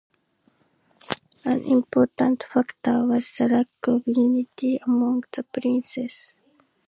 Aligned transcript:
An 1.45 1.61
important 1.63 2.41
factor 2.41 3.05
was 3.05 3.31
the 3.37 3.47
lack 3.47 3.67
of 3.83 4.01
unity 4.07 4.79
among 4.87 5.21
the 5.31 5.43
princes. 5.43 6.33